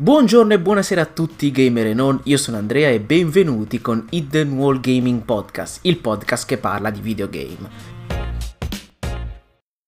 Buongiorno 0.00 0.54
e 0.54 0.58
buonasera 0.58 1.02
a 1.02 1.04
tutti 1.04 1.50
gamer 1.50 1.88
e 1.88 1.92
non, 1.92 2.18
io 2.24 2.38
sono 2.38 2.56
Andrea 2.56 2.88
e 2.88 2.98
benvenuti 2.98 3.82
con 3.82 4.06
Hidden 4.08 4.52
Wall 4.52 4.80
Gaming 4.80 5.20
Podcast, 5.20 5.80
il 5.82 5.98
podcast 5.98 6.46
che 6.46 6.56
parla 6.56 6.88
di 6.88 7.02
videogame. 7.02 7.68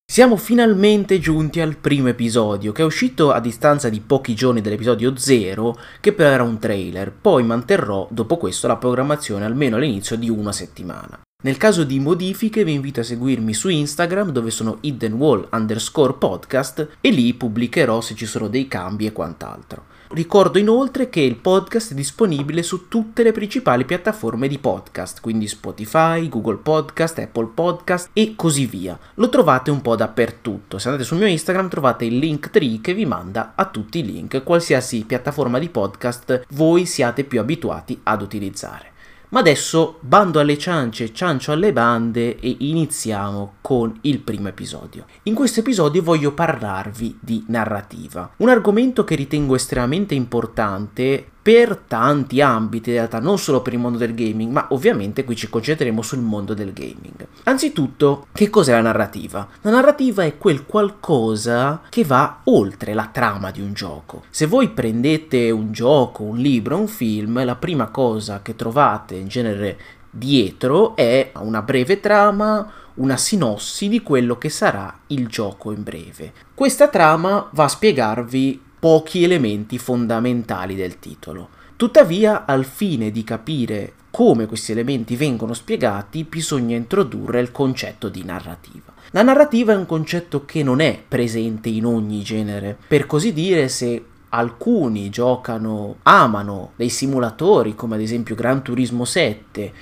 Siamo 0.05 0.37
finalmente 0.37 1.19
giunti 1.19 1.61
al 1.61 1.79
primo 1.79 2.09
episodio, 2.09 2.71
che 2.73 2.83
è 2.83 2.85
uscito 2.85 3.33
a 3.33 3.41
distanza 3.41 3.89
di 3.89 4.01
pochi 4.01 4.35
giorni 4.35 4.61
dall'episodio 4.61 5.17
0, 5.17 5.75
che 6.01 6.13
però 6.13 6.29
era 6.29 6.43
un 6.43 6.59
trailer, 6.59 7.11
poi 7.11 7.43
manterrò 7.43 8.07
dopo 8.11 8.37
questo 8.37 8.67
la 8.67 8.77
programmazione 8.77 9.47
almeno 9.47 9.77
all'inizio 9.77 10.17
di 10.17 10.29
una 10.29 10.53
settimana. 10.53 11.19
Nel 11.45 11.57
caso 11.57 11.83
di 11.83 11.99
modifiche 11.99 12.63
vi 12.63 12.73
invito 12.73 13.01
a 13.01 13.05
seguirmi 13.05 13.55
su 13.55 13.71
Instagram 13.71 14.31
dove 14.33 14.51
sono 14.51 14.79
hiddenwall 14.83 15.49
underscore 15.53 16.15
podcast 16.15 16.97
e 17.01 17.11
lì 17.11 17.33
pubblicherò 17.33 18.03
se 18.03 18.15
ci 18.15 18.27
sono 18.27 18.49
dei 18.49 18.69
cambi 18.69 19.07
e 19.07 19.13
quant'altro. 19.13 19.93
Ricordo 20.15 20.61
inoltre 20.61 21.09
che 21.09 21.23
il 21.23 21.35
podcast 21.35 21.91
è 21.91 21.95
disponibile 21.97 22.63
su 22.63 22.87
tutte 22.87 23.25
le 23.25 23.33
principali 23.33 23.85
piattaforme 23.85 24.47
di 24.47 24.61
podcast, 24.61 25.21
quindi 25.21 25.49
Spotify, 25.49 26.29
Google 26.29 26.59
Podcast, 26.59 27.19
Apple 27.19 27.51
Podcast 27.53 28.11
e 28.13 28.35
così 28.37 28.65
via. 28.67 28.97
Lo 29.15 29.29
trovate 29.29 29.73
un 29.73 29.83
po' 29.83 29.97
dappertutto. 29.97 30.79
Se 30.79 30.87
andate 30.87 31.05
sul 31.05 31.19
mio 31.19 31.27
Instagram 31.27 31.69
trovate 31.69 32.05
il 32.05 32.19
link 32.19 32.51
tree 32.51 32.81
che 32.81 32.95
vi 32.95 33.07
manda 33.07 33.55
a 33.57 33.65
tutti 33.65 33.99
i 33.99 34.05
link, 34.05 34.45
qualsiasi 34.45 35.03
piattaforma 35.05 35.59
di 35.59 35.69
podcast 35.69 36.45
voi 36.51 36.87
siate 36.87 37.25
più 37.25 37.41
abituati 37.41 37.99
ad 38.05 38.23
utilizzare. 38.23 38.94
Ma 39.35 39.41
adesso 39.41 39.99
bando 39.99 40.39
alle 40.39 40.57
ciance, 40.57 41.13
ciancio 41.13 41.51
alle 41.51 41.73
bande 41.73 42.39
e 42.39 42.55
iniziamo 42.57 43.55
con 43.63 43.99
il 44.03 44.21
primo 44.21 44.47
episodio. 44.47 45.07
In 45.25 45.35
questo 45.35 45.59
episodio 45.59 46.05
voglio 46.05 46.31
parlarvi 46.31 47.19
di 47.21 47.45
narrativa, 47.49 48.31
un 48.37 48.49
argomento 48.49 49.03
che 49.03 49.17
ritengo 49.17 49.57
estremamente 49.57 50.15
importante 50.15 51.33
per 51.45 51.77
tanti 51.77 52.41
ambiti, 52.41 52.89
in 52.89 52.95
realtà 52.97 53.21
non 53.21 53.37
solo 53.37 53.61
per 53.61 53.75
il 53.75 53.79
mondo 53.79 53.99
del 53.99 54.15
gaming, 54.15 54.51
ma 54.51 54.69
ovviamente 54.71 55.25
qui 55.25 55.37
ci 55.37 55.51
concentreremo 55.51 56.01
sul 56.01 56.21
mondo 56.21 56.55
del 56.55 56.73
gaming. 56.73 57.27
Anzitutto, 57.43 58.29
che 58.33 58.49
cos'è 58.49 58.73
la 58.73 58.81
narrativa? 58.81 59.47
La 59.61 59.71
narrativa 59.71 60.25
è 60.25 60.39
quel 60.39 60.65
qualcosa 60.65 61.83
che 61.91 62.03
va 62.03 62.41
oltre 62.45 62.95
la 62.95 63.11
trama 63.13 63.51
di 63.51 63.61
un 63.61 63.75
gioco. 63.75 64.23
Se 64.31 64.47
voi 64.47 64.71
prendete 64.71 65.51
un 65.51 65.71
gioco, 65.71 66.23
un 66.23 66.39
libro, 66.39 66.79
un 66.79 66.89
film, 66.89 67.45
la 67.45 67.57
prima 67.57 67.89
cosa 67.89 68.41
che 68.41 68.57
trovate 68.57 69.17
in 69.17 69.29
genere 69.29 69.79
dietro 70.09 70.97
è 70.97 71.31
una 71.41 71.61
breve 71.61 72.01
trama, 72.01 72.73
una 72.95 73.19
sinossi 73.19 73.91
di 73.91 74.01
quello 74.01 74.39
che 74.39 74.49
sarà 74.49 75.01
il 75.09 75.27
gioco 75.27 75.73
in 75.73 75.83
breve. 75.83 76.33
Questa 76.55 76.89
trama 76.89 77.51
va 77.53 77.65
a 77.65 77.69
spiegarvi 77.69 78.63
pochi 78.85 79.25
elementi 79.25 79.79
fondamentali 79.79 80.75
del 80.75 80.99
titolo. 80.99 81.49
Tuttavia, 81.75 82.45
al 82.45 82.67
fine 82.67 83.11
di 83.11 83.25
capire 83.25 83.95
come 84.11 84.45
questi 84.45 84.73
elementi 84.73 85.17
vengono 85.17 85.55
spiegati, 85.55 86.25
bisogna 86.25 86.77
introdurre 86.77 87.41
il 87.41 87.51
concetto 87.51 88.11
di 88.11 88.23
narrativa. 88.25 88.93
La 89.13 89.23
narrativa 89.23 89.73
è 89.73 89.77
un 89.77 89.87
concetto 89.87 90.45
che 90.45 90.63
non 90.63 90.81
è 90.81 91.01
presente 91.09 91.71
in 91.71 91.87
ogni 91.87 92.23
genere. 92.23 92.77
Per 92.87 93.07
così 93.07 93.33
dire, 93.33 93.71
se 93.71 94.05
alcuni 94.29 95.09
giocano, 95.09 95.97
amano 96.03 96.73
dei 96.77 96.91
simulatori 96.91 97.75
come 97.75 97.95
ad 97.95 98.03
esempio 98.03 98.35
Gran 98.35 98.63
Turismo 98.63 99.07
7 99.07 99.73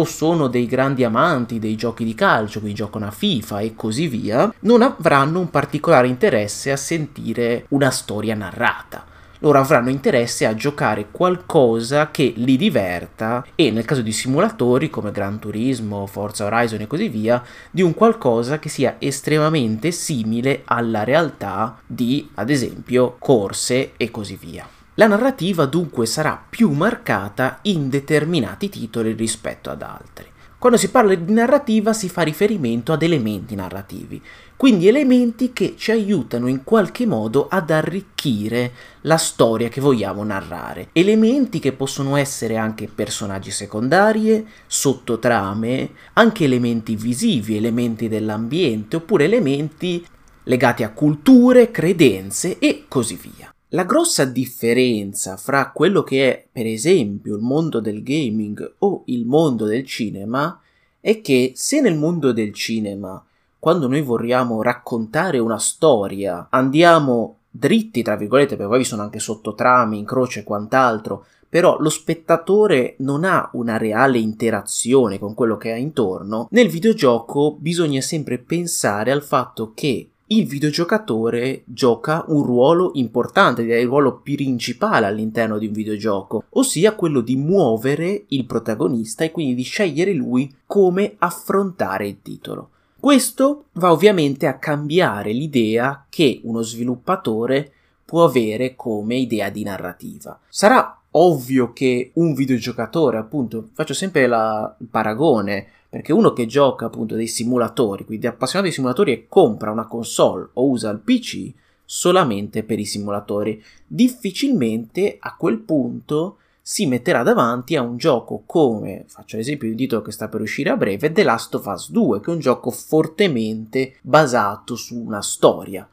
o 0.00 0.04
sono 0.04 0.48
dei 0.48 0.66
grandi 0.66 1.04
amanti 1.04 1.58
dei 1.58 1.76
giochi 1.76 2.04
di 2.04 2.14
calcio, 2.14 2.60
quindi 2.60 2.76
giocano 2.76 3.06
a 3.06 3.10
FIFA 3.10 3.60
e 3.60 3.74
così 3.74 4.08
via, 4.08 4.52
non 4.60 4.82
avranno 4.82 5.40
un 5.40 5.50
particolare 5.50 6.08
interesse 6.08 6.72
a 6.72 6.76
sentire 6.76 7.66
una 7.68 7.90
storia 7.90 8.34
narrata 8.34 9.04
loro 9.40 9.58
avranno 9.58 9.88
interesse 9.88 10.46
a 10.46 10.54
giocare 10.54 11.06
qualcosa 11.10 12.10
che 12.10 12.32
li 12.36 12.56
diverta 12.56 13.44
e 13.54 13.70
nel 13.70 13.84
caso 13.84 14.02
di 14.02 14.12
simulatori 14.12 14.90
come 14.90 15.12
Gran 15.12 15.38
Turismo, 15.38 16.06
Forza 16.06 16.44
Horizon 16.44 16.80
e 16.82 16.86
così 16.86 17.08
via, 17.08 17.42
di 17.70 17.82
un 17.82 17.94
qualcosa 17.94 18.58
che 18.58 18.68
sia 18.68 18.96
estremamente 18.98 19.92
simile 19.92 20.62
alla 20.64 21.04
realtà 21.04 21.78
di, 21.86 22.28
ad 22.34 22.50
esempio, 22.50 23.16
corse 23.18 23.92
e 23.96 24.10
così 24.10 24.36
via. 24.36 24.79
La 24.94 25.06
narrativa 25.06 25.66
dunque 25.66 26.04
sarà 26.04 26.42
più 26.48 26.72
marcata 26.72 27.60
in 27.62 27.88
determinati 27.88 28.68
titoli 28.68 29.12
rispetto 29.12 29.70
ad 29.70 29.82
altri. 29.82 30.26
Quando 30.58 30.76
si 30.76 30.90
parla 30.90 31.14
di 31.14 31.32
narrativa 31.32 31.94
si 31.94 32.10
fa 32.10 32.20
riferimento 32.20 32.92
ad 32.92 33.02
elementi 33.02 33.54
narrativi, 33.54 34.20
quindi 34.56 34.88
elementi 34.88 35.54
che 35.54 35.74
ci 35.78 35.90
aiutano 35.90 36.48
in 36.48 36.64
qualche 36.64 37.06
modo 37.06 37.48
ad 37.48 37.70
arricchire 37.70 38.72
la 39.02 39.16
storia 39.16 39.70
che 39.70 39.80
vogliamo 39.80 40.22
narrare. 40.22 40.88
Elementi 40.92 41.60
che 41.60 41.72
possono 41.72 42.16
essere 42.16 42.58
anche 42.58 42.90
personaggi 42.94 43.50
secondarie, 43.50 44.44
sottotrame, 44.66 45.92
anche 46.12 46.44
elementi 46.44 46.94
visivi, 46.94 47.56
elementi 47.56 48.08
dell'ambiente, 48.08 48.96
oppure 48.96 49.24
elementi 49.24 50.04
legati 50.42 50.82
a 50.82 50.90
culture, 50.90 51.70
credenze 51.70 52.58
e 52.58 52.84
così 52.86 53.14
via. 53.14 53.50
La 53.72 53.84
grossa 53.84 54.24
differenza 54.24 55.36
fra 55.36 55.70
quello 55.70 56.02
che 56.02 56.28
è, 56.28 56.44
per 56.50 56.66
esempio, 56.66 57.36
il 57.36 57.40
mondo 57.40 57.78
del 57.78 58.02
gaming 58.02 58.74
o 58.78 59.02
il 59.06 59.24
mondo 59.24 59.64
del 59.64 59.86
cinema 59.86 60.60
è 60.98 61.20
che 61.20 61.52
se 61.54 61.80
nel 61.80 61.96
mondo 61.96 62.32
del 62.32 62.52
cinema, 62.52 63.24
quando 63.60 63.86
noi 63.86 64.02
vogliamo 64.02 64.60
raccontare 64.60 65.38
una 65.38 65.60
storia, 65.60 66.48
andiamo 66.50 67.36
dritti, 67.48 68.02
tra 68.02 68.16
virgolette, 68.16 68.56
perché 68.56 68.70
poi 68.70 68.78
vi 68.78 68.84
sono 68.84 69.02
anche 69.02 69.20
sottotrami, 69.20 69.98
incroci 69.98 70.40
e 70.40 70.42
quant'altro, 70.42 71.26
però 71.48 71.78
lo 71.78 71.90
spettatore 71.90 72.96
non 72.98 73.22
ha 73.22 73.50
una 73.52 73.76
reale 73.76 74.18
interazione 74.18 75.20
con 75.20 75.34
quello 75.34 75.56
che 75.56 75.70
ha 75.70 75.76
intorno, 75.76 76.48
nel 76.50 76.68
videogioco 76.68 77.56
bisogna 77.56 78.00
sempre 78.00 78.38
pensare 78.38 79.12
al 79.12 79.22
fatto 79.22 79.70
che 79.76 80.09
il 80.32 80.46
videogiocatore 80.46 81.62
gioca 81.64 82.24
un 82.28 82.44
ruolo 82.44 82.92
importante, 82.94 83.62
il 83.62 83.86
ruolo 83.86 84.20
principale 84.20 85.06
all'interno 85.06 85.58
di 85.58 85.66
un 85.66 85.72
videogioco, 85.72 86.44
ossia 86.50 86.94
quello 86.94 87.20
di 87.20 87.34
muovere 87.34 88.26
il 88.28 88.44
protagonista 88.44 89.24
e 89.24 89.32
quindi 89.32 89.56
di 89.56 89.62
scegliere 89.62 90.12
lui 90.12 90.54
come 90.66 91.16
affrontare 91.18 92.06
il 92.06 92.22
titolo. 92.22 92.70
Questo 93.00 93.64
va 93.72 93.90
ovviamente 93.90 94.46
a 94.46 94.58
cambiare 94.58 95.32
l'idea 95.32 96.06
che 96.08 96.40
uno 96.44 96.62
sviluppatore 96.62 97.72
può 98.04 98.24
avere 98.24 98.76
come 98.76 99.16
idea 99.16 99.50
di 99.50 99.64
narrativa. 99.64 100.38
Sarà 100.48 100.96
ovvio 101.12 101.72
che 101.72 102.12
un 102.14 102.34
videogiocatore, 102.34 103.18
appunto, 103.18 103.70
faccio 103.72 103.94
sempre 103.94 104.28
la, 104.28 104.76
il 104.78 104.86
paragone, 104.86 105.66
perché 105.90 106.12
uno 106.12 106.32
che 106.32 106.46
gioca 106.46 106.86
appunto 106.86 107.16
dei 107.16 107.26
simulatori, 107.26 108.04
quindi 108.04 108.28
appassionato 108.28 108.68
di 108.68 108.74
simulatori 108.74 109.12
e 109.12 109.26
compra 109.28 109.72
una 109.72 109.86
console 109.86 110.48
o 110.54 110.68
usa 110.68 110.88
il 110.88 111.00
PC 111.00 111.52
solamente 111.84 112.62
per 112.62 112.78
i 112.78 112.84
simulatori, 112.84 113.60
difficilmente 113.84 115.16
a 115.18 115.34
quel 115.36 115.58
punto 115.58 116.36
si 116.62 116.86
metterà 116.86 117.24
davanti 117.24 117.74
a 117.74 117.82
un 117.82 117.96
gioco 117.96 118.44
come, 118.46 119.04
faccio 119.08 119.36
l'esempio 119.36 119.66
di 119.66 119.72
un 119.72 119.78
titolo 119.78 120.02
che 120.02 120.12
sta 120.12 120.28
per 120.28 120.40
uscire 120.40 120.70
a 120.70 120.76
breve, 120.76 121.10
The 121.10 121.24
Last 121.24 121.56
of 121.56 121.66
Us 121.66 121.90
2, 121.90 122.20
che 122.20 122.30
è 122.30 122.34
un 122.34 122.38
gioco 122.38 122.70
fortemente 122.70 123.96
basato 124.02 124.76
su 124.76 124.96
una 124.96 125.20
storia. 125.20 125.88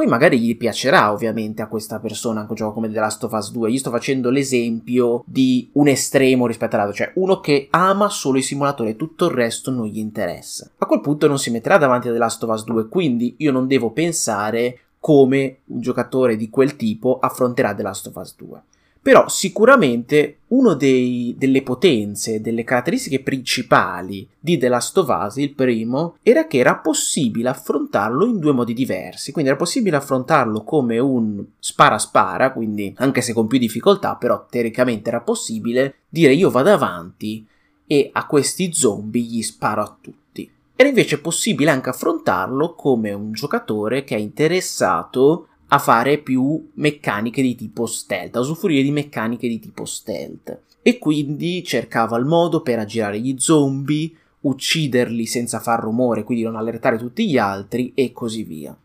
Poi 0.00 0.08
magari 0.08 0.40
gli 0.40 0.56
piacerà 0.56 1.12
ovviamente 1.12 1.60
a 1.60 1.66
questa 1.66 1.98
persona 1.98 2.40
anche 2.40 2.52
un 2.52 2.56
gioco 2.56 2.72
come 2.72 2.90
The 2.90 2.98
Last 2.98 3.22
of 3.24 3.32
Us 3.32 3.50
2. 3.50 3.70
Io 3.70 3.76
sto 3.76 3.90
facendo 3.90 4.30
l'esempio 4.30 5.22
di 5.26 5.68
un 5.74 5.88
estremo 5.88 6.46
rispetto 6.46 6.74
all'altro, 6.74 6.96
cioè 6.96 7.12
uno 7.16 7.40
che 7.40 7.68
ama 7.68 8.08
solo 8.08 8.38
i 8.38 8.42
simulatori 8.42 8.88
e 8.88 8.96
tutto 8.96 9.26
il 9.26 9.32
resto 9.32 9.70
non 9.70 9.84
gli 9.84 9.98
interessa. 9.98 10.70
A 10.78 10.86
quel 10.86 11.02
punto 11.02 11.28
non 11.28 11.38
si 11.38 11.50
metterà 11.50 11.76
davanti 11.76 12.08
a 12.08 12.12
The 12.12 12.16
Last 12.16 12.42
of 12.42 12.48
Us 12.48 12.64
2, 12.64 12.88
quindi 12.88 13.34
io 13.40 13.52
non 13.52 13.66
devo 13.66 13.90
pensare 13.90 14.78
come 14.98 15.58
un 15.66 15.82
giocatore 15.82 16.36
di 16.36 16.48
quel 16.48 16.76
tipo 16.76 17.18
affronterà 17.20 17.74
The 17.74 17.82
Last 17.82 18.06
of 18.06 18.16
Us 18.16 18.34
2. 18.38 18.62
Però 19.02 19.28
sicuramente 19.28 20.40
una 20.48 20.74
delle 20.74 21.62
potenze, 21.62 22.40
delle 22.42 22.64
caratteristiche 22.64 23.20
principali 23.20 24.28
di 24.38 24.58
The 24.58 24.68
Last 24.68 24.98
of 24.98 25.08
Us, 25.08 25.36
il 25.36 25.54
primo, 25.54 26.16
era 26.22 26.46
che 26.46 26.58
era 26.58 26.76
possibile 26.76 27.48
affrontarlo 27.48 28.26
in 28.26 28.38
due 28.38 28.52
modi 28.52 28.74
diversi. 28.74 29.32
Quindi 29.32 29.50
era 29.50 29.58
possibile 29.58 29.96
affrontarlo 29.96 30.62
come 30.64 30.98
un 30.98 31.42
spara-spara, 31.58 32.52
quindi 32.52 32.92
anche 32.98 33.22
se 33.22 33.32
con 33.32 33.46
più 33.46 33.58
difficoltà, 33.58 34.16
però 34.16 34.46
teoricamente 34.50 35.08
era 35.08 35.20
possibile 35.20 35.94
dire 36.08 36.34
io 36.34 36.50
vado 36.50 36.70
avanti 36.70 37.46
e 37.86 38.10
a 38.12 38.26
questi 38.26 38.72
zombie 38.72 39.22
gli 39.22 39.42
sparo 39.42 39.82
a 39.82 39.96
tutti. 40.00 40.50
Era 40.76 40.88
invece 40.88 41.20
possibile 41.20 41.70
anche 41.70 41.90
affrontarlo 41.90 42.74
come 42.74 43.12
un 43.12 43.32
giocatore 43.32 44.04
che 44.04 44.16
è 44.16 44.18
interessato 44.18 45.48
a 45.72 45.78
fare 45.78 46.18
più 46.18 46.70
meccaniche 46.74 47.42
di 47.42 47.54
tipo 47.54 47.86
stealth, 47.86 48.36
a 48.36 48.40
usufruire 48.40 48.82
di 48.82 48.90
meccaniche 48.90 49.48
di 49.48 49.60
tipo 49.60 49.84
stealth. 49.84 50.62
E 50.82 50.98
quindi 50.98 51.62
cercava 51.62 52.16
il 52.16 52.24
modo 52.24 52.62
per 52.62 52.78
aggirare 52.78 53.20
gli 53.20 53.36
zombie, 53.38 54.10
ucciderli 54.40 55.26
senza 55.26 55.60
far 55.60 55.80
rumore, 55.80 56.24
quindi 56.24 56.44
non 56.44 56.56
allertare 56.56 56.96
tutti 56.96 57.28
gli 57.28 57.38
altri 57.38 57.92
e 57.94 58.12
così 58.12 58.42
via. 58.42 58.76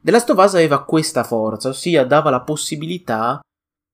The 0.00 0.10
Last 0.10 0.30
of 0.30 0.38
Us 0.38 0.54
aveva 0.54 0.84
questa 0.84 1.24
forza, 1.24 1.70
ossia 1.70 2.04
dava 2.04 2.30
la 2.30 2.42
possibilità 2.42 3.40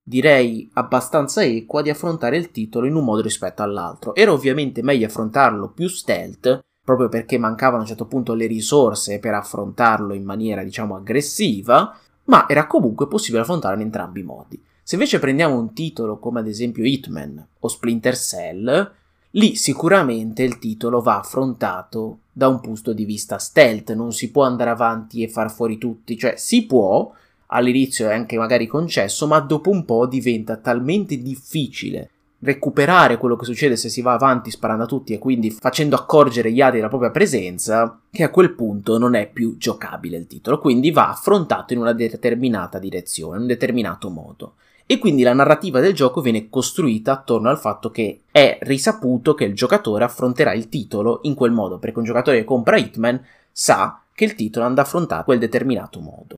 direi 0.05 0.69
abbastanza 0.73 1.45
equa 1.45 1.81
di 1.81 1.91
affrontare 1.91 2.37
il 2.37 2.51
titolo 2.51 2.87
in 2.87 2.97
un 2.97 3.05
modo 3.05 3.23
rispetto 3.23 3.63
all'altro. 3.63 4.15
Era 4.17 4.33
ovviamente 4.33 4.83
meglio 4.83 5.07
affrontarlo 5.07 5.69
più 5.69 5.89
stealth, 5.89 6.59
proprio 6.85 7.09
perché 7.09 7.39
mancavano 7.39 7.79
a 7.79 7.81
un 7.83 7.87
certo 7.87 8.07
punto 8.07 8.35
le 8.35 8.47
risorse 8.47 9.21
per 9.21 9.35
affrontarlo 9.35 10.13
in 10.13 10.25
maniera, 10.25 10.65
diciamo, 10.65 10.97
aggressiva, 10.97 11.97
ma 12.25 12.49
era 12.49 12.67
comunque 12.67 13.09
possibile 13.09 13.43
affrontarlo 13.43 13.81
in 13.81 13.87
entrambi 13.87 14.21
i 14.21 14.25
modi. 14.25 14.63
Se 14.83 14.95
invece 14.95 15.19
prendiamo 15.19 15.59
un 15.59 15.73
titolo 15.73 16.19
come 16.19 16.41
ad 16.41 16.47
esempio 16.47 16.85
Hitman 16.85 17.47
o 17.61 17.69
Splinter 17.69 18.17
Cell, 18.17 18.93
lì 19.31 19.55
sicuramente 19.55 20.43
il 20.43 20.59
titolo 20.59 21.01
va 21.01 21.19
affrontato 21.19 22.19
da 22.33 22.49
un 22.49 22.61
punto 22.61 22.93
di 22.93 23.05
vista 23.05 23.39
stealth, 23.39 23.93
non 23.93 24.13
si 24.13 24.31
può 24.31 24.45
andare 24.45 24.71
avanti 24.71 25.23
e 25.23 25.29
far 25.29 25.51
fuori 25.51 25.79
tutti, 25.79 26.17
cioè 26.17 26.35
si 26.37 26.65
può, 26.67 27.13
all'inizio 27.47 28.09
è 28.09 28.15
anche 28.15 28.37
magari 28.37 28.67
concesso, 28.67 29.27
ma 29.27 29.39
dopo 29.41 29.71
un 29.71 29.85
po' 29.85 30.07
diventa 30.07 30.57
talmente 30.57 31.17
difficile 31.19 32.11
recuperare 32.43 33.19
quello 33.19 33.37
che 33.37 33.45
succede 33.45 33.77
se 33.77 33.89
si 33.89 34.03
va 34.03 34.13
avanti 34.13 34.51
sparando 34.51 34.85
a 34.85 34.87
tutti 34.87 35.13
e 35.13 35.19
quindi 35.19 35.51
facendo 35.51 35.95
accorgere 35.97 36.51
gli 36.51 36.61
altri 36.61 36.79
della 36.79 36.89
propria 36.89 37.11
presenza, 37.11 38.01
che 38.11 38.25
a 38.25 38.31
quel 38.31 38.55
punto 38.55 38.99
non 38.99 39.15
è 39.15 39.29
più 39.29 39.57
giocabile 39.57 40.17
il 40.17 40.27
titolo, 40.27 40.59
quindi 40.59 40.91
va 40.91 41.11
affrontato 41.11 41.73
in 41.73 41.79
una 41.79 41.93
determinata 41.93 42.79
direzione, 42.79 43.37
in 43.37 43.43
un 43.43 43.49
determinato 43.49 44.11
modo. 44.11 44.55
E 44.85 44.99
quindi 44.99 45.23
la 45.23 45.33
narrativa 45.33 45.81
del 45.81 45.95
gioco 45.95 46.21
viene 46.21 46.49
costruita 46.49 47.13
attorno 47.13 47.49
al 47.49 47.59
fatto 47.59 47.91
che 47.91 48.23
è 48.31 48.59
risaputo 48.63 49.35
che 49.35 49.45
il 49.45 49.55
giocatore 49.55 50.05
affronterà 50.05 50.53
il 50.53 50.69
titolo 50.69 51.21
in 51.23 51.35
quel 51.35 51.53
modo, 51.53 51.79
perché 51.79 51.99
un 51.99 52.05
giocatore 52.05 52.39
che 52.39 52.45
compra 52.45 52.77
Hitman 52.77 53.25
sa 53.53 54.03
che 54.13 54.25
il 54.25 54.35
titolo 54.35 54.67
andrà 54.67 54.83
affrontato 54.83 55.21
in 55.21 55.25
quel 55.25 55.39
determinato 55.39 56.01
modo. 56.01 56.35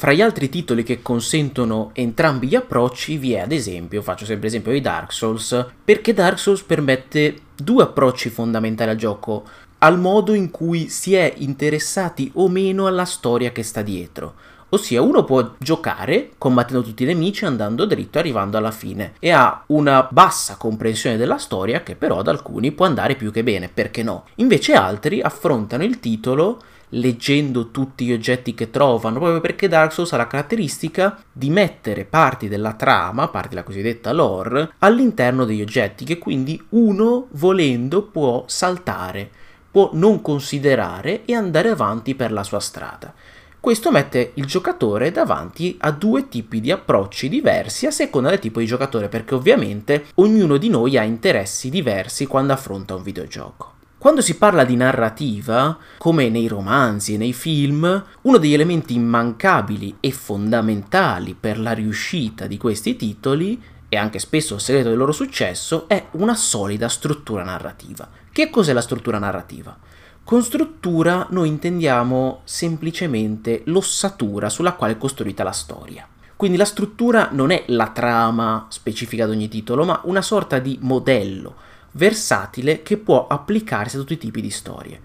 Fra 0.00 0.12
gli 0.12 0.22
altri 0.22 0.48
titoli 0.48 0.84
che 0.84 1.02
consentono 1.02 1.90
entrambi 1.92 2.46
gli 2.46 2.54
approcci 2.54 3.16
vi 3.16 3.32
è 3.32 3.40
ad 3.40 3.50
esempio, 3.50 4.00
faccio 4.00 4.24
sempre 4.24 4.46
esempio 4.46 4.70
di 4.70 4.80
Dark 4.80 5.12
Souls, 5.12 5.70
perché 5.84 6.14
Dark 6.14 6.38
Souls 6.38 6.62
permette 6.62 7.34
due 7.56 7.82
approcci 7.82 8.28
fondamentali 8.28 8.90
al 8.90 8.96
gioco, 8.96 9.42
al 9.78 9.98
modo 9.98 10.34
in 10.34 10.52
cui 10.52 10.88
si 10.88 11.16
è 11.16 11.34
interessati 11.38 12.30
o 12.34 12.48
meno 12.48 12.86
alla 12.86 13.04
storia 13.04 13.50
che 13.50 13.64
sta 13.64 13.82
dietro. 13.82 14.34
Ossia, 14.68 15.02
uno 15.02 15.24
può 15.24 15.54
giocare 15.58 16.30
combattendo 16.38 16.84
tutti 16.84 17.02
i 17.02 17.06
nemici 17.06 17.44
andando 17.44 17.84
dritto 17.84 18.20
arrivando 18.20 18.56
alla 18.56 18.70
fine 18.70 19.14
e 19.18 19.30
ha 19.30 19.64
una 19.66 20.06
bassa 20.08 20.54
comprensione 20.54 21.16
della 21.16 21.38
storia 21.38 21.82
che 21.82 21.96
però 21.96 22.20
ad 22.20 22.28
alcuni 22.28 22.70
può 22.70 22.86
andare 22.86 23.16
più 23.16 23.32
che 23.32 23.42
bene, 23.42 23.68
perché 23.68 24.04
no? 24.04 24.26
Invece 24.36 24.74
altri 24.74 25.20
affrontano 25.20 25.82
il 25.82 25.98
titolo 25.98 26.62
leggendo 26.90 27.70
tutti 27.70 28.04
gli 28.04 28.12
oggetti 28.12 28.54
che 28.54 28.70
trovano, 28.70 29.18
proprio 29.18 29.40
perché 29.40 29.68
Dark 29.68 29.92
Souls 29.92 30.12
ha 30.12 30.16
la 30.16 30.26
caratteristica 30.26 31.22
di 31.32 31.50
mettere 31.50 32.04
parti 32.04 32.48
della 32.48 32.74
trama, 32.74 33.28
parti 33.28 33.50
della 33.50 33.62
cosiddetta 33.62 34.12
lore, 34.12 34.72
all'interno 34.78 35.44
degli 35.44 35.62
oggetti, 35.62 36.04
che 36.04 36.18
quindi 36.18 36.62
uno 36.70 37.26
volendo 37.32 38.02
può 38.02 38.44
saltare, 38.46 39.30
può 39.70 39.90
non 39.92 40.22
considerare 40.22 41.24
e 41.24 41.34
andare 41.34 41.68
avanti 41.68 42.14
per 42.14 42.32
la 42.32 42.42
sua 42.42 42.60
strada. 42.60 43.12
Questo 43.60 43.90
mette 43.90 44.30
il 44.34 44.46
giocatore 44.46 45.10
davanti 45.10 45.76
a 45.80 45.90
due 45.90 46.28
tipi 46.28 46.60
di 46.60 46.70
approcci 46.70 47.28
diversi 47.28 47.86
a 47.86 47.90
seconda 47.90 48.30
del 48.30 48.38
tipo 48.38 48.60
di 48.60 48.66
giocatore, 48.66 49.08
perché 49.08 49.34
ovviamente 49.34 50.06
ognuno 50.14 50.56
di 50.56 50.68
noi 50.68 50.96
ha 50.96 51.02
interessi 51.02 51.68
diversi 51.68 52.26
quando 52.26 52.52
affronta 52.52 52.94
un 52.94 53.02
videogioco. 53.02 53.77
Quando 53.98 54.20
si 54.20 54.36
parla 54.36 54.62
di 54.62 54.76
narrativa, 54.76 55.76
come 55.98 56.28
nei 56.28 56.46
romanzi 56.46 57.14
e 57.14 57.16
nei 57.16 57.32
film, 57.32 58.04
uno 58.22 58.38
degli 58.38 58.52
elementi 58.52 58.94
immancabili 58.94 59.96
e 59.98 60.12
fondamentali 60.12 61.34
per 61.34 61.58
la 61.58 61.72
riuscita 61.72 62.46
di 62.46 62.56
questi 62.58 62.94
titoli, 62.94 63.60
e 63.88 63.96
anche 63.96 64.20
spesso 64.20 64.54
il 64.54 64.60
segreto 64.60 64.90
del 64.90 64.98
loro 64.98 65.10
successo, 65.10 65.88
è 65.88 66.06
una 66.12 66.36
solida 66.36 66.88
struttura 66.88 67.42
narrativa. 67.42 68.08
Che 68.30 68.50
cos'è 68.50 68.72
la 68.72 68.82
struttura 68.82 69.18
narrativa? 69.18 69.76
Con 70.22 70.44
struttura 70.44 71.26
noi 71.30 71.48
intendiamo 71.48 72.42
semplicemente 72.44 73.62
l'ossatura 73.64 74.48
sulla 74.48 74.74
quale 74.74 74.92
è 74.92 74.96
costruita 74.96 75.42
la 75.42 75.50
storia. 75.50 76.06
Quindi 76.36 76.56
la 76.56 76.64
struttura 76.64 77.30
non 77.32 77.50
è 77.50 77.64
la 77.66 77.88
trama 77.88 78.66
specifica 78.68 79.26
di 79.26 79.32
ogni 79.32 79.48
titolo, 79.48 79.84
ma 79.84 80.00
una 80.04 80.22
sorta 80.22 80.60
di 80.60 80.78
modello 80.82 81.66
versatile 81.98 82.82
che 82.82 82.96
può 82.96 83.26
applicarsi 83.26 83.96
a 83.96 83.98
tutti 83.98 84.12
i 84.12 84.18
tipi 84.18 84.40
di 84.40 84.50
storie. 84.50 85.00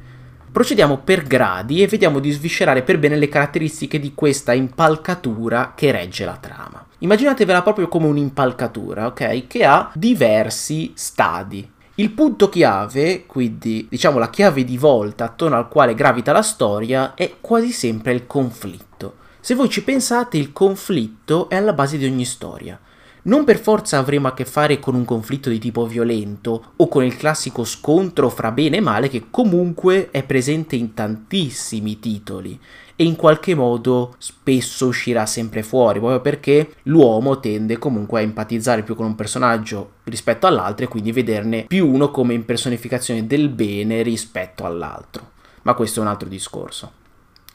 Procediamo 0.51 0.99
per 0.99 1.23
gradi 1.23 1.81
e 1.81 1.87
vediamo 1.87 2.19
di 2.19 2.29
sviscerare 2.29 2.83
per 2.83 2.99
bene 2.99 3.17
le 3.17 3.27
caratteristiche 3.27 3.99
di 3.99 4.13
questa 4.13 4.53
impalcatura 4.53 5.73
che 5.75 5.91
regge 5.91 6.23
la 6.25 6.37
trama. 6.37 6.85
Immaginatevela 6.99 7.63
proprio 7.63 7.87
come 7.87 8.05
un'impalcatura, 8.05 9.07
ok? 9.07 9.47
Che 9.47 9.65
ha 9.65 9.91
diversi 9.95 10.91
stadi. 10.95 11.67
Il 11.95 12.11
punto 12.11 12.49
chiave, 12.49 13.25
quindi 13.25 13.87
diciamo 13.89 14.19
la 14.19 14.29
chiave 14.29 14.63
di 14.63 14.77
volta 14.77 15.25
attorno 15.25 15.57
al 15.57 15.67
quale 15.67 15.95
gravita 15.95 16.31
la 16.31 16.43
storia, 16.43 17.15
è 17.15 17.37
quasi 17.41 17.71
sempre 17.71 18.13
il 18.13 18.27
conflitto. 18.27 19.15
Se 19.39 19.55
voi 19.55 19.69
ci 19.69 19.83
pensate, 19.83 20.37
il 20.37 20.53
conflitto 20.53 21.49
è 21.49 21.55
alla 21.55 21.73
base 21.73 21.97
di 21.97 22.05
ogni 22.05 22.25
storia. 22.25 22.79
Non 23.25 23.45
per 23.45 23.57
forza 23.57 23.99
avremo 23.99 24.27
a 24.27 24.33
che 24.33 24.43
fare 24.43 24.79
con 24.79 24.95
un 24.95 25.05
conflitto 25.05 25.49
di 25.49 25.57
tipo 25.57 25.85
violento 25.85 26.73
o 26.75 26.89
con 26.89 27.05
il 27.05 27.15
classico 27.15 27.63
scontro 27.63 28.29
fra 28.29 28.51
bene 28.51 28.77
e 28.77 28.81
male 28.81 29.07
che 29.07 29.27
comunque 29.29 30.09
è 30.11 30.23
presente 30.23 30.75
in 30.75 30.93
tantissimi 30.93 31.99
titoli 31.99 32.59
e 32.97 33.05
in 33.05 33.15
qualche 33.15 33.55
modo 33.55 34.15
spesso 34.17 34.87
uscirà 34.87 35.25
sempre 35.25 35.63
fuori, 35.63 35.99
proprio 35.99 36.19
perché 36.19 36.75
l'uomo 36.83 37.39
tende 37.39 37.77
comunque 37.77 38.19
a 38.19 38.23
empatizzare 38.23 38.83
più 38.83 38.93
con 38.93 39.05
un 39.05 39.15
personaggio 39.15 39.93
rispetto 40.03 40.45
all'altro 40.45 40.83
e 40.83 40.89
quindi 40.89 41.13
vederne 41.13 41.63
più 41.65 41.89
uno 41.89 42.11
come 42.11 42.33
impersonificazione 42.33 43.25
del 43.25 43.47
bene 43.47 44.01
rispetto 44.01 44.65
all'altro. 44.65 45.31
Ma 45.61 45.75
questo 45.75 46.01
è 46.01 46.03
un 46.03 46.09
altro 46.09 46.27
discorso. 46.27 46.91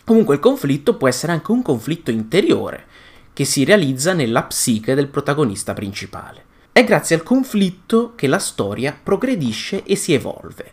Comunque 0.02 0.36
il 0.36 0.40
conflitto 0.40 0.96
può 0.96 1.08
essere 1.08 1.32
anche 1.32 1.52
un 1.52 1.60
conflitto 1.60 2.10
interiore, 2.10 2.86
che 3.38 3.44
si 3.44 3.62
realizza 3.62 4.14
nella 4.14 4.42
psiche 4.42 4.96
del 4.96 5.06
protagonista 5.06 5.72
principale. 5.72 6.44
È 6.72 6.82
grazie 6.82 7.14
al 7.14 7.22
conflitto 7.22 8.14
che 8.16 8.26
la 8.26 8.40
storia 8.40 8.98
progredisce 9.00 9.84
e 9.84 9.94
si 9.94 10.12
evolve. 10.12 10.72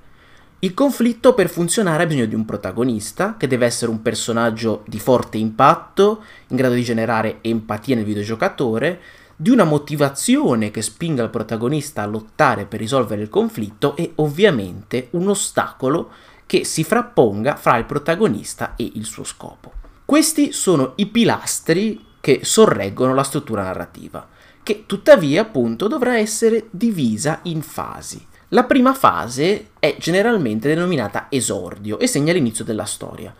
Il 0.62 0.73
conflitto 0.73 1.35
per 1.35 1.47
funzionare 1.47 2.01
ha 2.01 2.06
bisogno 2.07 2.25
di 2.25 2.33
un 2.33 2.44
protagonista, 2.44 3.35
che 3.38 3.45
deve 3.45 3.67
essere 3.67 3.91
un 3.91 4.01
personaggio 4.01 4.83
di 4.88 4.97
forte 4.97 5.38
impatto, 5.38 6.23
in 6.47 6.57
grado 6.57 6.73
di 6.73 6.81
generare 6.81 7.37
empatia 7.42 7.94
nel 7.94 8.04
videogiocatore, 8.04 8.99
di 9.35 9.51
una 9.51 9.63
motivazione 9.63 10.71
che 10.71 10.81
spinga 10.81 11.21
il 11.21 11.30
protagonista 11.30 12.01
a 12.01 12.07
lottare 12.07 12.66
per 12.66 12.80
risolvere 12.80 13.21
il 13.21 13.30
conflitto 13.30 13.95
e 13.95 14.13
ovviamente 14.16 15.09
un 15.11 15.30
ostacolo 15.30 16.09
che 16.47 16.63
si 16.66 16.83
frapponga 16.83 17.57
fra 17.57 17.78
il 17.78 17.85
protagonista 17.85 18.73
e 18.75 18.90
il 18.95 19.06
suo 19.06 19.23
scopo. 19.23 19.71
Questi 20.04 20.51
sono 20.51 20.94
i 20.97 21.07
pilastri 21.07 22.05
che 22.25 22.39
sorreggono 22.41 23.13
la 23.13 23.21
struttura 23.21 23.61
narrativa, 23.61 24.27
che 24.63 24.85
tuttavia 24.87 25.44
appunto 25.44 25.87
dovrà 25.87 26.17
essere 26.17 26.65
divisa 26.71 27.41
in 27.44 27.61
fasi. 27.61 28.25
La 28.47 28.63
prima 28.63 28.95
fase 28.95 29.67
è 29.77 29.95
generalmente 29.99 30.67
denominata 30.67 31.27
esordio 31.29 31.99
e 31.99 32.07
segna 32.07 32.33
l'inizio 32.33 32.63
della 32.63 32.85
storia. 32.85 33.31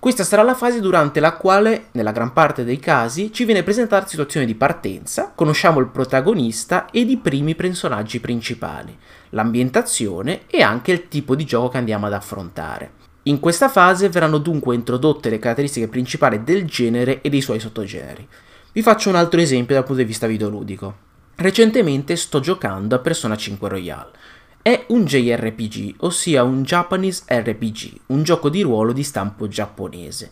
Questa 0.00 0.24
sarà 0.24 0.42
la 0.42 0.56
fase 0.56 0.80
durante 0.80 1.20
la 1.20 1.34
quale, 1.34 1.90
nella 1.92 2.10
gran 2.10 2.32
parte 2.32 2.64
dei 2.64 2.80
casi, 2.80 3.32
ci 3.32 3.44
viene 3.44 3.62
presentata 3.62 4.02
la 4.02 4.08
situazione 4.08 4.44
di 4.44 4.56
partenza, 4.56 5.30
conosciamo 5.32 5.78
il 5.78 5.86
protagonista 5.86 6.86
ed 6.90 7.08
i 7.08 7.18
primi 7.18 7.54
personaggi 7.54 8.18
principali, 8.18 8.98
l'ambientazione 9.30 10.46
e 10.48 10.62
anche 10.62 10.90
il 10.90 11.06
tipo 11.06 11.36
di 11.36 11.44
gioco 11.44 11.68
che 11.68 11.78
andiamo 11.78 12.06
ad 12.06 12.12
affrontare. 12.14 13.05
In 13.28 13.40
questa 13.40 13.68
fase 13.68 14.08
verranno 14.08 14.38
dunque 14.38 14.76
introdotte 14.76 15.30
le 15.30 15.40
caratteristiche 15.40 15.88
principali 15.88 16.44
del 16.44 16.64
genere 16.64 17.22
e 17.22 17.28
dei 17.28 17.40
suoi 17.40 17.58
sottogeneri. 17.58 18.26
Vi 18.70 18.82
faccio 18.82 19.08
un 19.08 19.16
altro 19.16 19.40
esempio 19.40 19.74
dal 19.74 19.82
punto 19.82 20.00
di 20.00 20.06
vista 20.06 20.28
videoludico. 20.28 20.94
Recentemente 21.34 22.14
sto 22.14 22.38
giocando 22.38 22.94
a 22.94 23.00
Persona 23.00 23.36
5 23.36 23.68
Royale. 23.68 24.10
È 24.62 24.84
un 24.88 25.04
JRPG, 25.06 25.96
ossia 26.04 26.44
un 26.44 26.62
Japanese 26.62 27.24
RPG, 27.26 28.00
un 28.06 28.22
gioco 28.22 28.48
di 28.48 28.62
ruolo 28.62 28.92
di 28.92 29.02
stampo 29.02 29.48
giapponese. 29.48 30.30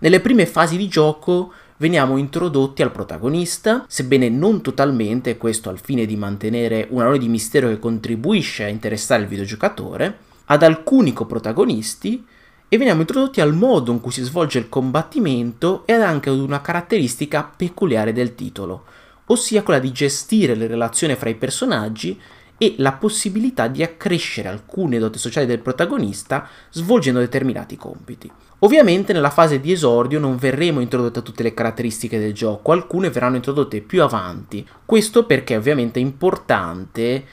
Nelle 0.00 0.20
prime 0.20 0.44
fasi 0.44 0.76
di 0.76 0.88
gioco 0.88 1.50
veniamo 1.78 2.18
introdotti 2.18 2.82
al 2.82 2.92
protagonista, 2.92 3.86
sebbene 3.88 4.28
non 4.28 4.60
totalmente, 4.60 5.38
questo 5.38 5.70
al 5.70 5.80
fine 5.80 6.04
di 6.04 6.16
mantenere 6.16 6.88
un 6.90 7.00
alone 7.00 7.18
di 7.18 7.28
mistero 7.28 7.68
che 7.68 7.78
contribuisce 7.78 8.64
a 8.64 8.68
interessare 8.68 9.22
il 9.22 9.28
videogiocatore, 9.28 10.32
ad 10.46 10.62
alcuni 10.62 11.12
coprotagonisti 11.12 12.24
e 12.68 12.76
veniamo 12.78 13.00
introdotti 13.00 13.40
al 13.40 13.54
modo 13.54 13.92
in 13.92 14.00
cui 14.00 14.10
si 14.10 14.22
svolge 14.22 14.58
il 14.58 14.68
combattimento 14.68 15.86
e 15.86 15.92
anche 15.92 16.30
ad 16.30 16.38
una 16.38 16.60
caratteristica 16.60 17.50
peculiare 17.56 18.12
del 18.12 18.34
titolo, 18.34 18.84
ossia 19.26 19.62
quella 19.62 19.78
di 19.78 19.92
gestire 19.92 20.54
le 20.54 20.66
relazioni 20.66 21.14
fra 21.14 21.30
i 21.30 21.36
personaggi 21.36 22.20
e 22.56 22.74
la 22.78 22.92
possibilità 22.92 23.68
di 23.68 23.82
accrescere 23.82 24.48
alcune 24.48 24.98
doti 24.98 25.18
sociali 25.18 25.46
del 25.46 25.60
protagonista 25.60 26.48
svolgendo 26.70 27.20
determinati 27.20 27.76
compiti. 27.76 28.30
Ovviamente 28.60 29.12
nella 29.12 29.30
fase 29.30 29.60
di 29.60 29.72
esordio 29.72 30.18
non 30.18 30.36
verremo 30.36 30.80
introdotte 30.80 31.22
tutte 31.22 31.42
le 31.42 31.52
caratteristiche 31.52 32.18
del 32.18 32.32
gioco, 32.32 32.72
alcune 32.72 33.10
verranno 33.10 33.36
introdotte 33.36 33.80
più 33.80 34.02
avanti. 34.02 34.66
Questo 34.84 35.26
perché 35.26 35.56
ovviamente 35.56 35.98
è 35.98 36.02
importante 36.02 37.24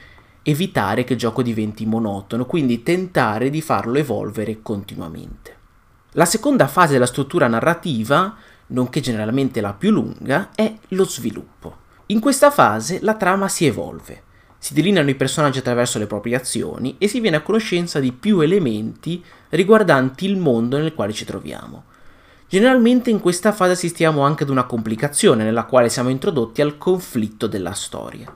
evitare 0.44 1.04
che 1.04 1.14
il 1.14 1.20
gioco 1.20 1.42
diventi 1.42 1.86
monotono, 1.86 2.46
quindi 2.46 2.84
tentare 2.84 3.50
di 3.50 3.62
farlo 3.62 3.98
evolvere 3.98 4.62
continuamente. 4.62 5.58
La 6.14 6.26
seconda 6.26 6.68
fase 6.68 6.94
della 6.94 7.06
struttura 7.06 7.48
narrativa, 7.48 8.36
nonché 8.68 9.00
generalmente 9.00 9.62
la 9.62 9.74
più 9.74 9.92
lunga, 9.92 10.50
è 10.56 10.74
lo 10.90 11.06
sviluppo. 11.06 11.78
In 12.08 12.20
questa 12.20 12.52
fase 12.52 13.00
la 13.02 13.16
trama 13.16 13.48
si 13.48 13.66
evolve, 13.66 14.24
si 14.58 14.74
delineano 14.74 15.10
i 15.10 15.16
personaggi 15.16 15.60
attraverso 15.60 15.98
le 15.98 16.08
proprie 16.08 16.36
azioni 16.36 16.96
e 16.98 17.08
si 17.08 17.20
viene 17.20 17.38
a 17.38 17.42
conoscenza 17.42 18.00
di 18.00 18.12
più 18.12 18.42
elementi 18.42 19.24
riguardanti 19.50 20.26
il 20.26 20.38
mondo 20.38 20.78
nel 20.78 20.94
quale 20.94 21.14
ci 21.14 21.26
troviamo. 21.26 21.86
Generalmente 22.48 23.10
in 23.10 23.22
questa 23.22 23.54
fase 23.54 23.72
assistiamo 23.72 24.22
anche 24.22 24.44
ad 24.44 24.50
una 24.50 24.66
complicazione 24.66 25.46
nella 25.46 25.64
quale 25.64 25.88
siamo 25.88 26.10
introdotti 26.10 26.62
al 26.62 26.78
conflitto 26.78 27.48
della 27.48 27.72
storia. 27.72 28.32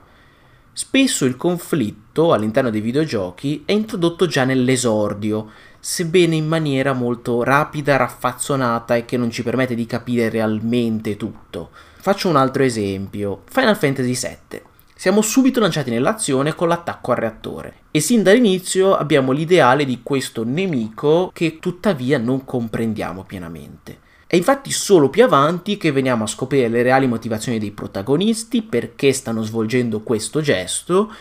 Spesso 0.78 1.24
il 1.24 1.38
conflitto 1.38 2.34
all'interno 2.34 2.68
dei 2.68 2.82
videogiochi 2.82 3.62
è 3.64 3.72
introdotto 3.72 4.26
già 4.26 4.44
nell'esordio, 4.44 5.50
sebbene 5.80 6.36
in 6.36 6.46
maniera 6.46 6.92
molto 6.92 7.42
rapida, 7.42 7.96
raffazzonata 7.96 8.94
e 8.94 9.06
che 9.06 9.16
non 9.16 9.30
ci 9.30 9.42
permette 9.42 9.74
di 9.74 9.86
capire 9.86 10.28
realmente 10.28 11.16
tutto. 11.16 11.70
Faccio 11.96 12.28
un 12.28 12.36
altro 12.36 12.62
esempio, 12.62 13.44
Final 13.48 13.74
Fantasy 13.74 14.12
VII. 14.12 14.62
Siamo 14.94 15.22
subito 15.22 15.60
lanciati 15.60 15.88
nell'azione 15.88 16.54
con 16.54 16.68
l'attacco 16.68 17.12
al 17.12 17.16
reattore 17.16 17.76
e 17.90 18.00
sin 18.00 18.22
dall'inizio 18.22 18.94
abbiamo 18.94 19.32
l'ideale 19.32 19.86
di 19.86 20.00
questo 20.02 20.44
nemico 20.44 21.30
che 21.32 21.58
tuttavia 21.58 22.18
non 22.18 22.44
comprendiamo 22.44 23.24
pienamente. 23.24 24.04
È 24.28 24.34
infatti 24.34 24.72
solo 24.72 25.08
più 25.08 25.22
avanti 25.22 25.76
che 25.76 25.92
veniamo 25.92 26.24
a 26.24 26.26
scoprire 26.28 26.68
le 26.68 26.82
reali 26.82 27.06
motivazioni 27.06 27.60
dei 27.60 27.70
protagonisti, 27.70 28.62
perché 28.62 29.12
stanno 29.12 29.42
svolgendo 29.42 30.00
questo 30.00 30.40
gesto, 30.40 31.12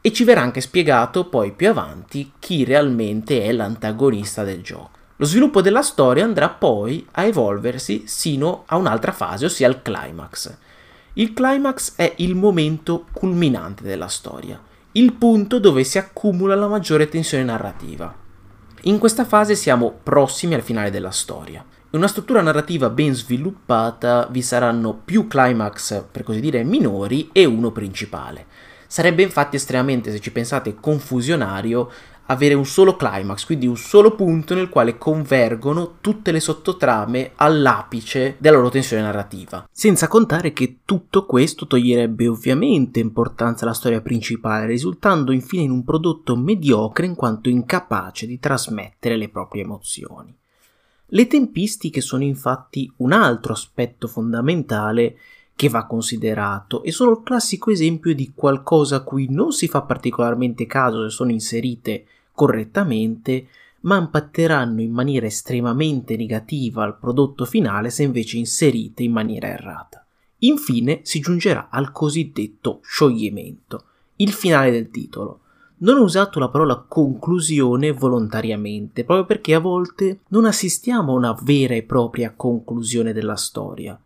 e 0.00 0.12
ci 0.12 0.24
verrà 0.24 0.40
anche 0.40 0.62
spiegato 0.62 1.28
poi 1.28 1.52
più 1.52 1.68
avanti 1.68 2.32
chi 2.38 2.64
realmente 2.64 3.42
è 3.42 3.52
l'antagonista 3.52 4.44
del 4.44 4.62
gioco. 4.62 4.90
Lo 5.16 5.26
sviluppo 5.26 5.60
della 5.60 5.82
storia 5.82 6.24
andrà 6.24 6.48
poi 6.48 7.06
a 7.12 7.24
evolversi 7.24 8.04
sino 8.06 8.64
a 8.66 8.76
un'altra 8.76 9.12
fase, 9.12 9.44
ossia 9.44 9.68
il 9.68 9.82
climax. 9.82 10.56
Il 11.14 11.34
climax 11.34 11.94
è 11.96 12.14
il 12.16 12.34
momento 12.34 13.04
culminante 13.12 13.84
della 13.84 14.08
storia, 14.08 14.60
il 14.92 15.12
punto 15.12 15.58
dove 15.58 15.84
si 15.84 15.98
accumula 15.98 16.54
la 16.54 16.66
maggiore 16.66 17.08
tensione 17.08 17.44
narrativa. 17.44 18.12
In 18.82 18.98
questa 18.98 19.24
fase 19.24 19.54
siamo 19.54 19.98
prossimi 20.02 20.54
al 20.54 20.62
finale 20.62 20.90
della 20.90 21.10
storia. 21.10 21.64
In 21.94 22.00
una 22.00 22.08
struttura 22.08 22.42
narrativa 22.42 22.90
ben 22.90 23.14
sviluppata 23.14 24.26
vi 24.28 24.42
saranno 24.42 25.00
più 25.04 25.28
climax, 25.28 26.02
per 26.10 26.24
così 26.24 26.40
dire, 26.40 26.64
minori 26.64 27.28
e 27.30 27.44
uno 27.44 27.70
principale. 27.70 28.46
Sarebbe 28.88 29.22
infatti 29.22 29.54
estremamente, 29.54 30.10
se 30.10 30.18
ci 30.18 30.32
pensate, 30.32 30.74
confusionario 30.74 31.88
avere 32.26 32.54
un 32.54 32.66
solo 32.66 32.96
climax, 32.96 33.44
quindi 33.44 33.68
un 33.68 33.76
solo 33.76 34.16
punto 34.16 34.56
nel 34.56 34.70
quale 34.70 34.98
convergono 34.98 35.98
tutte 36.00 36.32
le 36.32 36.40
sottotrame 36.40 37.30
all'apice 37.36 38.34
della 38.38 38.56
loro 38.56 38.70
tensione 38.70 39.02
narrativa. 39.02 39.64
Senza 39.70 40.08
contare 40.08 40.52
che 40.52 40.78
tutto 40.84 41.26
questo 41.26 41.68
toglierebbe 41.68 42.26
ovviamente 42.26 42.98
importanza 42.98 43.64
alla 43.64 43.72
storia 43.72 44.00
principale, 44.00 44.66
risultando 44.66 45.30
infine 45.30 45.62
in 45.62 45.70
un 45.70 45.84
prodotto 45.84 46.34
mediocre 46.34 47.06
in 47.06 47.14
quanto 47.14 47.48
incapace 47.48 48.26
di 48.26 48.40
trasmettere 48.40 49.16
le 49.16 49.28
proprie 49.28 49.62
emozioni. 49.62 50.36
Le 51.14 51.28
tempistiche 51.28 52.00
sono 52.00 52.24
infatti 52.24 52.92
un 52.96 53.12
altro 53.12 53.52
aspetto 53.52 54.08
fondamentale 54.08 55.16
che 55.54 55.68
va 55.68 55.86
considerato 55.86 56.82
e 56.82 56.90
sono 56.90 57.12
il 57.12 57.20
classico 57.22 57.70
esempio 57.70 58.12
di 58.16 58.32
qualcosa 58.34 58.96
a 58.96 59.02
cui 59.04 59.28
non 59.30 59.52
si 59.52 59.68
fa 59.68 59.82
particolarmente 59.82 60.66
caso 60.66 61.04
se 61.04 61.14
sono 61.14 61.30
inserite 61.30 62.04
correttamente, 62.32 63.46
ma 63.82 63.96
impatteranno 63.96 64.80
in 64.80 64.90
maniera 64.90 65.26
estremamente 65.26 66.16
negativa 66.16 66.82
al 66.82 66.98
prodotto 66.98 67.44
finale 67.44 67.90
se 67.90 68.02
invece 68.02 68.38
inserite 68.38 69.04
in 69.04 69.12
maniera 69.12 69.46
errata. 69.46 70.04
Infine 70.38 71.02
si 71.04 71.20
giungerà 71.20 71.68
al 71.70 71.92
cosiddetto 71.92 72.80
scioglimento, 72.82 73.84
il 74.16 74.32
finale 74.32 74.72
del 74.72 74.90
titolo, 74.90 75.42
non 75.84 75.98
ho 75.98 76.02
usato 76.02 76.38
la 76.38 76.48
parola 76.48 76.82
conclusione 76.88 77.92
volontariamente, 77.92 79.04
proprio 79.04 79.26
perché 79.26 79.54
a 79.54 79.60
volte 79.60 80.20
non 80.28 80.46
assistiamo 80.46 81.12
a 81.12 81.16
una 81.16 81.38
vera 81.42 81.74
e 81.74 81.82
propria 81.82 82.32
conclusione 82.34 83.12
della 83.12 83.36
storia. 83.36 83.98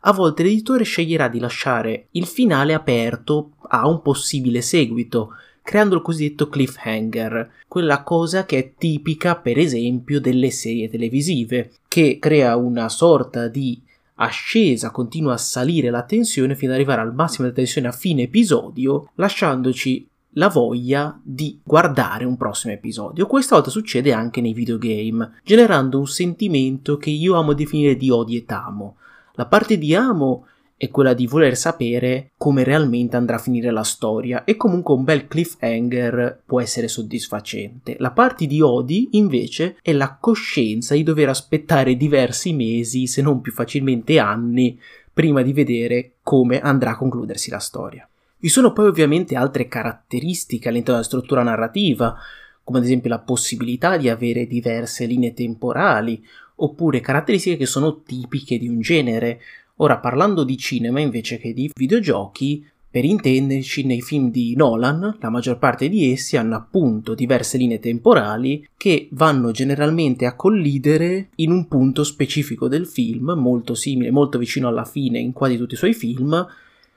A 0.00 0.12
volte 0.12 0.42
l'editore 0.42 0.84
sceglierà 0.84 1.28
di 1.28 1.38
lasciare 1.38 2.06
il 2.12 2.24
finale 2.24 2.72
aperto 2.72 3.50
a 3.68 3.86
un 3.86 4.00
possibile 4.00 4.62
seguito, 4.62 5.32
creando 5.62 5.96
il 5.96 6.02
cosiddetto 6.02 6.48
cliffhanger, 6.48 7.50
quella 7.68 8.02
cosa 8.02 8.46
che 8.46 8.58
è 8.58 8.72
tipica 8.78 9.36
per 9.36 9.58
esempio 9.58 10.20
delle 10.20 10.50
serie 10.50 10.88
televisive, 10.88 11.72
che 11.86 12.18
crea 12.18 12.56
una 12.56 12.88
sorta 12.88 13.48
di 13.48 13.78
ascesa, 14.14 14.90
continua 14.90 15.34
a 15.34 15.38
salire 15.38 15.90
la 15.90 16.04
tensione 16.04 16.54
fino 16.54 16.70
ad 16.70 16.78
arrivare 16.78 17.02
al 17.02 17.12
massimo 17.12 17.42
della 17.42 17.56
tensione 17.58 17.88
a 17.88 17.92
fine 17.92 18.22
episodio, 18.22 19.10
lasciandoci 19.16 20.08
la 20.36 20.48
voglia 20.48 21.18
di 21.22 21.60
guardare 21.62 22.24
un 22.24 22.36
prossimo 22.36 22.72
episodio. 22.72 23.26
Questa 23.26 23.54
volta 23.54 23.70
succede 23.70 24.12
anche 24.12 24.40
nei 24.40 24.52
videogame, 24.52 25.40
generando 25.44 25.98
un 25.98 26.06
sentimento 26.06 26.96
che 26.96 27.10
io 27.10 27.34
amo 27.34 27.54
definire 27.54 27.96
di 27.96 28.10
odio 28.10 28.38
e 28.38 28.44
tamo. 28.44 28.96
La 29.34 29.46
parte 29.46 29.78
di 29.78 29.94
amo 29.94 30.46
è 30.78 30.90
quella 30.90 31.14
di 31.14 31.26
voler 31.26 31.56
sapere 31.56 32.32
come 32.36 32.62
realmente 32.62 33.16
andrà 33.16 33.36
a 33.36 33.40
finire 33.40 33.70
la 33.70 33.82
storia 33.82 34.44
e 34.44 34.56
comunque 34.56 34.94
un 34.94 35.04
bel 35.04 35.26
cliffhanger 35.26 36.42
può 36.44 36.60
essere 36.60 36.86
soddisfacente. 36.86 37.96
La 37.98 38.10
parte 38.10 38.46
di 38.46 38.60
odi 38.60 39.08
invece 39.12 39.76
è 39.80 39.92
la 39.92 40.18
coscienza 40.20 40.94
di 40.94 41.02
dover 41.02 41.30
aspettare 41.30 41.96
diversi 41.96 42.52
mesi, 42.52 43.06
se 43.06 43.22
non 43.22 43.40
più 43.40 43.52
facilmente 43.52 44.18
anni, 44.18 44.78
prima 45.14 45.40
di 45.40 45.54
vedere 45.54 46.16
come 46.22 46.60
andrà 46.60 46.90
a 46.90 46.96
concludersi 46.98 47.48
la 47.48 47.58
storia. 47.58 48.06
Vi 48.38 48.48
sono 48.48 48.72
poi 48.72 48.86
ovviamente 48.86 49.34
altre 49.34 49.66
caratteristiche 49.66 50.68
all'interno 50.68 51.00
della 51.00 51.06
struttura 51.06 51.42
narrativa, 51.42 52.14
come 52.62 52.78
ad 52.78 52.84
esempio 52.84 53.08
la 53.08 53.20
possibilità 53.20 53.96
di 53.96 54.08
avere 54.08 54.46
diverse 54.46 55.06
linee 55.06 55.32
temporali, 55.32 56.22
oppure 56.56 57.00
caratteristiche 57.00 57.56
che 57.56 57.66
sono 57.66 58.02
tipiche 58.02 58.58
di 58.58 58.68
un 58.68 58.80
genere. 58.80 59.40
Ora, 59.76 59.98
parlando 59.98 60.44
di 60.44 60.56
cinema 60.58 61.00
invece 61.00 61.38
che 61.38 61.52
di 61.52 61.70
videogiochi, 61.74 62.66
per 62.90 63.04
intenderci, 63.04 63.84
nei 63.84 64.00
film 64.00 64.30
di 64.30 64.54
Nolan, 64.56 65.18
la 65.20 65.28
maggior 65.28 65.58
parte 65.58 65.88
di 65.88 66.12
essi 66.12 66.36
hanno 66.36 66.56
appunto 66.56 67.14
diverse 67.14 67.58
linee 67.58 67.78
temporali 67.78 68.66
che 68.76 69.08
vanno 69.12 69.50
generalmente 69.50 70.24
a 70.24 70.34
collidere 70.34 71.28
in 71.36 71.50
un 71.50 71.68
punto 71.68 72.04
specifico 72.04 72.68
del 72.68 72.86
film, 72.86 73.32
molto 73.36 73.74
simile, 73.74 74.10
molto 74.10 74.38
vicino 74.38 74.68
alla 74.68 74.84
fine 74.84 75.18
in 75.18 75.32
quasi 75.32 75.56
tutti 75.56 75.74
i 75.74 75.78
suoi 75.78 75.92
film, 75.92 76.46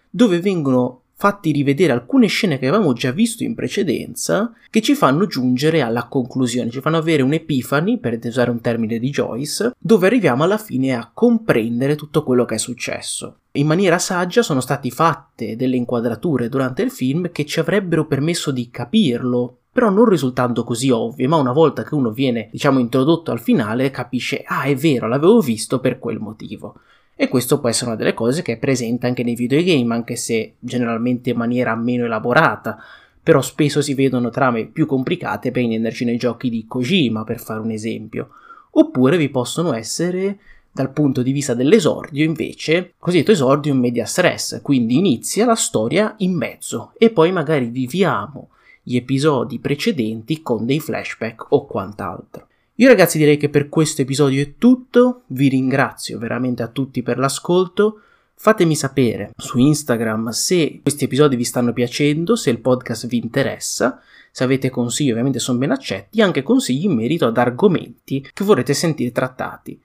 dove 0.10 0.40
vengono 0.40 1.02
fatti 1.20 1.52
rivedere 1.52 1.92
alcune 1.92 2.28
scene 2.28 2.58
che 2.58 2.70
avevamo 2.70 2.94
già 2.94 3.12
visto 3.12 3.44
in 3.44 3.54
precedenza, 3.54 4.54
che 4.70 4.80
ci 4.80 4.96
fanno 4.96 5.28
giungere 5.28 5.82
alla 5.82 6.08
conclusione, 6.08 6.70
ci 6.70 6.80
fanno 6.80 6.96
avere 6.96 7.24
un'epifani, 7.24 7.98
per 8.00 8.18
usare 8.24 8.50
un 8.50 8.62
termine 8.62 9.00
di 9.00 9.10
Joyce, 9.10 9.74
dove 9.78 10.08
arriviamo 10.08 10.46
alla 10.46 10.58
fine 10.58 10.96
a 10.96 11.12
comprendere 11.14 11.96
tutto 11.96 12.24
quello 12.24 12.46
che 12.46 12.56
è 12.56 12.58
successo. 12.58 13.40
In 13.52 13.68
maniera 13.68 14.00
saggia 14.00 14.42
sono 14.42 14.62
state 14.62 14.90
fatte 14.92 15.58
delle 15.58 15.76
inquadrature 15.76 16.48
durante 16.48 16.84
il 16.84 16.90
film 16.90 17.32
che 17.34 17.46
ci 17.46 17.60
avrebbero 17.60 18.06
permesso 18.06 18.52
di 18.52 18.70
capirlo, 18.70 19.58
però 19.74 19.90
non 19.90 20.08
risultando 20.08 20.64
così 20.64 20.90
ovvie, 20.90 21.28
ma 21.28 21.36
una 21.36 21.52
volta 21.52 21.84
che 21.84 21.96
uno 21.96 22.12
viene, 22.12 22.48
diciamo, 22.50 22.80
introdotto 22.80 23.32
al 23.32 23.42
finale, 23.42 23.92
capisce, 23.92 24.42
ah, 24.46 24.64
è 24.64 24.74
vero, 24.74 25.10
l'avevo 25.10 25.42
visto 25.42 25.82
per 25.82 26.00
quel 26.00 26.20
motivo. 26.20 26.76
E 27.22 27.28
questo 27.28 27.60
può 27.60 27.68
essere 27.68 27.88
una 27.90 27.98
delle 27.98 28.14
cose 28.14 28.42
che 28.42 28.54
è 28.54 28.58
presente 28.58 29.06
anche 29.06 29.24
nei 29.24 29.36
videogame, 29.36 29.94
anche 29.94 30.16
se 30.16 30.54
generalmente 30.58 31.32
in 31.32 31.36
maniera 31.36 31.76
meno 31.76 32.06
elaborata, 32.06 32.82
però 33.22 33.42
spesso 33.42 33.82
si 33.82 33.94
vedono 33.94 34.30
trame 34.30 34.68
più 34.68 34.86
complicate 34.86 35.52
per 35.52 35.62
intenderci 35.62 36.06
nei 36.06 36.16
giochi 36.16 36.50
di 36.50 36.64
Kojima, 36.66 37.26
per 37.26 37.42
fare 37.42 37.60
un 37.60 37.72
esempio. 37.72 38.30
Oppure 38.72 39.18
vi 39.18 39.28
possono 39.28 39.74
essere 39.74 40.40
dal 40.72 40.94
punto 40.94 41.22
di 41.22 41.34
vista 41.34 41.54
dell'esordio, 41.54 42.24
invece, 42.24 42.94
cosiddetto 42.98 43.32
esordio 43.32 43.74
in 43.74 43.80
media 43.80 44.06
stress, 44.06 44.62
quindi 44.62 44.96
inizia 44.96 45.46
la 45.46 45.56
storia 45.56 46.16
in 46.20 46.34
mezzo 46.34 46.94
e 46.98 47.10
poi 47.10 47.34
magari 47.34 47.66
viviamo 47.66 48.52
gli 48.82 48.96
episodi 48.96 49.60
precedenti 49.60 50.42
con 50.42 50.66
dei 50.66 50.80
flashback 50.80 51.48
o 51.50 51.66
quant'altro. 51.66 52.48
Io 52.80 52.88
ragazzi 52.88 53.18
direi 53.18 53.36
che 53.36 53.50
per 53.50 53.68
questo 53.68 54.04
episodio 54.04 54.42
è 54.42 54.54
tutto, 54.58 55.24
vi 55.28 55.50
ringrazio 55.50 56.18
veramente 56.18 56.64
a 56.64 56.68
tutti 56.68 57.02
per 57.02 57.18
l'ascolto, 57.18 58.02
Fatemi 58.42 58.74
sapere 58.74 59.32
su 59.36 59.58
Instagram 59.58 60.30
se 60.30 60.80
questi 60.82 61.04
episodi 61.04 61.36
vi 61.36 61.44
stanno 61.44 61.74
piacendo, 61.74 62.38
se 62.38 62.50
il 62.50 62.60
podcast 62.60 63.06
vi 63.08 63.18
interessa, 63.18 64.02
se 64.32 64.46
avete 64.46 64.70
consigli 64.70 65.12
ovviamente 65.12 65.40
sono 65.40 65.58
ben 65.58 65.72
accetti, 65.72 66.22
anche 66.22 66.42
consigli 66.42 66.86
in 66.86 66.94
merito 66.94 67.26
ad 67.26 67.38
argomenti 67.38 68.26
che 68.34 68.44
vorrete 68.46 68.74
sentire 68.74 69.12
trattati. 69.12 69.78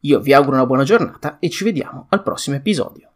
Io 0.00 0.20
vi 0.20 0.34
auguro 0.34 0.56
una 0.56 0.66
buona 0.66 0.84
giornata 0.84 1.38
e 1.38 1.48
ci 1.48 1.64
vediamo 1.64 2.04
al 2.10 2.22
prossimo 2.22 2.56
episodio. 2.56 3.11